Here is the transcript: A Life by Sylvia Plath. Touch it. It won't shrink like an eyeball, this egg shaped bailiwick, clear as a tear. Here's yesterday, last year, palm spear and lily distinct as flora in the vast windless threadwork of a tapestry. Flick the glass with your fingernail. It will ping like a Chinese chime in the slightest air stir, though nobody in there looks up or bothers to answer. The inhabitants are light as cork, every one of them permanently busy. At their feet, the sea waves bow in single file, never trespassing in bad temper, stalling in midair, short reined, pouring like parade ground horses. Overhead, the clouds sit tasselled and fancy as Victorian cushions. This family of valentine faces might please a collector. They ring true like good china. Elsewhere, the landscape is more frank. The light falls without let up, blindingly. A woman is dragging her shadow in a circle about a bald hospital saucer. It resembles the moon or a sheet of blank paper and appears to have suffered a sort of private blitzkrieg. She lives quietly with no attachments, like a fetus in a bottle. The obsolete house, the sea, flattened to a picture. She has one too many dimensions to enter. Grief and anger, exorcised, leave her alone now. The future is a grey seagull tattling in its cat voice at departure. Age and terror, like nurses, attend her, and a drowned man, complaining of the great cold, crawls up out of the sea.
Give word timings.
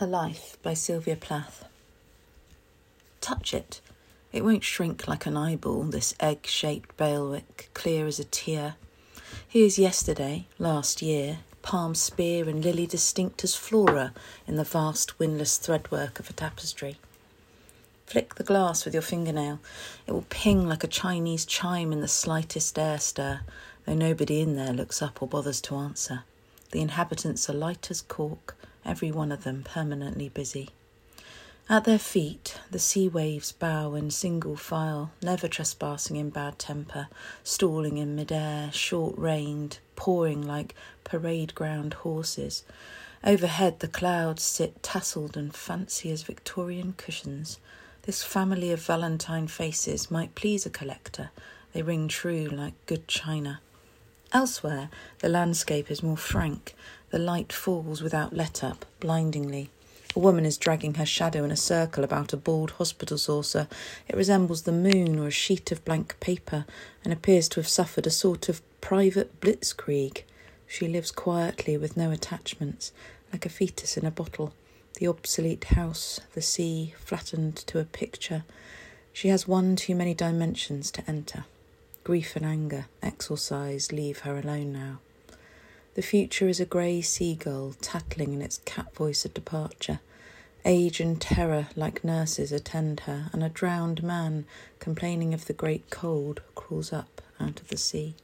A 0.00 0.06
Life 0.06 0.56
by 0.62 0.74
Sylvia 0.74 1.16
Plath. 1.16 1.64
Touch 3.20 3.52
it. 3.52 3.80
It 4.32 4.44
won't 4.44 4.62
shrink 4.62 5.08
like 5.08 5.26
an 5.26 5.36
eyeball, 5.36 5.82
this 5.82 6.14
egg 6.20 6.46
shaped 6.46 6.96
bailiwick, 6.96 7.68
clear 7.74 8.06
as 8.06 8.20
a 8.20 8.24
tear. 8.24 8.76
Here's 9.48 9.76
yesterday, 9.76 10.46
last 10.56 11.02
year, 11.02 11.38
palm 11.62 11.96
spear 11.96 12.48
and 12.48 12.64
lily 12.64 12.86
distinct 12.86 13.42
as 13.42 13.56
flora 13.56 14.12
in 14.46 14.54
the 14.54 14.62
vast 14.62 15.18
windless 15.18 15.58
threadwork 15.58 16.20
of 16.20 16.30
a 16.30 16.32
tapestry. 16.32 16.98
Flick 18.06 18.36
the 18.36 18.44
glass 18.44 18.84
with 18.84 18.94
your 18.94 19.02
fingernail. 19.02 19.58
It 20.06 20.12
will 20.12 20.26
ping 20.30 20.68
like 20.68 20.84
a 20.84 20.86
Chinese 20.86 21.44
chime 21.44 21.90
in 21.90 22.02
the 22.02 22.06
slightest 22.06 22.78
air 22.78 23.00
stir, 23.00 23.40
though 23.84 23.96
nobody 23.96 24.42
in 24.42 24.54
there 24.54 24.72
looks 24.72 25.02
up 25.02 25.20
or 25.20 25.26
bothers 25.26 25.60
to 25.62 25.74
answer. 25.74 26.22
The 26.70 26.82
inhabitants 26.82 27.50
are 27.50 27.54
light 27.54 27.90
as 27.90 28.00
cork, 28.00 28.54
every 28.88 29.12
one 29.12 29.30
of 29.30 29.44
them 29.44 29.62
permanently 29.62 30.28
busy. 30.28 30.70
At 31.70 31.84
their 31.84 31.98
feet, 31.98 32.58
the 32.70 32.78
sea 32.78 33.08
waves 33.08 33.52
bow 33.52 33.94
in 33.94 34.10
single 34.10 34.56
file, 34.56 35.12
never 35.22 35.48
trespassing 35.48 36.16
in 36.16 36.30
bad 36.30 36.58
temper, 36.58 37.08
stalling 37.44 37.98
in 37.98 38.16
midair, 38.16 38.72
short 38.72 39.18
reined, 39.18 39.78
pouring 39.94 40.40
like 40.40 40.74
parade 41.04 41.54
ground 41.54 41.92
horses. 41.92 42.64
Overhead, 43.22 43.80
the 43.80 43.88
clouds 43.88 44.42
sit 44.42 44.82
tasselled 44.82 45.36
and 45.36 45.54
fancy 45.54 46.10
as 46.10 46.22
Victorian 46.22 46.94
cushions. 46.96 47.58
This 48.02 48.22
family 48.22 48.72
of 48.72 48.80
valentine 48.80 49.48
faces 49.48 50.10
might 50.10 50.34
please 50.34 50.64
a 50.64 50.70
collector. 50.70 51.30
They 51.74 51.82
ring 51.82 52.08
true 52.08 52.46
like 52.46 52.74
good 52.86 53.06
china. 53.08 53.60
Elsewhere, 54.32 54.88
the 55.18 55.28
landscape 55.28 55.90
is 55.90 56.02
more 56.02 56.16
frank. 56.16 56.74
The 57.10 57.18
light 57.18 57.52
falls 57.52 58.02
without 58.02 58.34
let 58.34 58.62
up, 58.62 58.84
blindingly. 59.00 59.70
A 60.14 60.18
woman 60.18 60.44
is 60.44 60.58
dragging 60.58 60.94
her 60.94 61.06
shadow 61.06 61.44
in 61.44 61.50
a 61.50 61.56
circle 61.56 62.04
about 62.04 62.32
a 62.32 62.36
bald 62.36 62.72
hospital 62.72 63.18
saucer. 63.18 63.68
It 64.08 64.16
resembles 64.16 64.62
the 64.62 64.72
moon 64.72 65.18
or 65.18 65.28
a 65.28 65.30
sheet 65.30 65.70
of 65.70 65.84
blank 65.84 66.18
paper 66.20 66.66
and 67.04 67.12
appears 67.12 67.48
to 67.50 67.60
have 67.60 67.68
suffered 67.68 68.06
a 68.06 68.10
sort 68.10 68.48
of 68.48 68.60
private 68.80 69.40
blitzkrieg. 69.40 70.22
She 70.66 70.88
lives 70.88 71.10
quietly 71.10 71.76
with 71.76 71.96
no 71.96 72.10
attachments, 72.10 72.92
like 73.32 73.46
a 73.46 73.50
fetus 73.50 73.96
in 73.96 74.04
a 74.04 74.10
bottle. 74.10 74.52
The 74.98 75.08
obsolete 75.08 75.64
house, 75.64 76.20
the 76.34 76.42
sea, 76.42 76.94
flattened 76.98 77.56
to 77.68 77.78
a 77.78 77.84
picture. 77.84 78.44
She 79.12 79.28
has 79.28 79.48
one 79.48 79.76
too 79.76 79.94
many 79.94 80.14
dimensions 80.14 80.90
to 80.92 81.08
enter. 81.08 81.44
Grief 82.02 82.36
and 82.36 82.44
anger, 82.44 82.86
exorcised, 83.02 83.92
leave 83.92 84.20
her 84.20 84.38
alone 84.38 84.72
now. 84.72 84.98
The 85.98 86.02
future 86.02 86.46
is 86.46 86.60
a 86.60 86.64
grey 86.64 87.00
seagull 87.00 87.74
tattling 87.80 88.32
in 88.32 88.40
its 88.40 88.58
cat 88.58 88.94
voice 88.94 89.26
at 89.26 89.34
departure. 89.34 89.98
Age 90.64 91.00
and 91.00 91.20
terror, 91.20 91.70
like 91.74 92.04
nurses, 92.04 92.52
attend 92.52 93.00
her, 93.00 93.30
and 93.32 93.42
a 93.42 93.48
drowned 93.48 94.04
man, 94.04 94.44
complaining 94.78 95.34
of 95.34 95.46
the 95.46 95.52
great 95.52 95.90
cold, 95.90 96.40
crawls 96.54 96.92
up 96.92 97.20
out 97.40 97.60
of 97.60 97.66
the 97.66 97.76
sea. 97.76 98.14